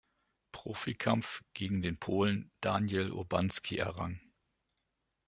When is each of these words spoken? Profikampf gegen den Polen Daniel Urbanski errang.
Profikampf 0.51 1.43
gegen 1.53 1.83
den 1.83 1.99
Polen 1.99 2.49
Daniel 2.61 3.11
Urbanski 3.11 3.77
errang. 3.77 4.19